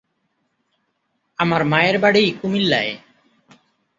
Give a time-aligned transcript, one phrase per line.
[1.39, 2.93] আমার মায়ের বাড়ি কুমিল্লায়।